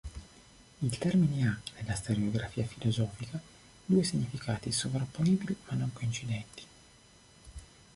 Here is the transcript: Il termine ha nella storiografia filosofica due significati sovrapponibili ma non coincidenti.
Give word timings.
Il 0.81 0.97
termine 0.97 1.45
ha 1.47 1.59
nella 1.77 1.93
storiografia 1.93 2.65
filosofica 2.65 3.39
due 3.85 4.01
significati 4.01 4.71
sovrapponibili 4.71 5.55
ma 5.69 5.77
non 5.77 5.93
coincidenti. 5.93 6.63